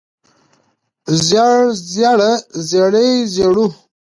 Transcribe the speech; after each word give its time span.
زېړ 1.27 1.55
زېړه 1.91 2.31
زېړې 2.69 3.07
زېړو 3.33 3.67